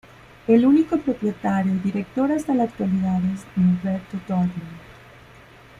[0.47, 4.79] El único propietario y director hasta la actualidad es Norberto Dorfman.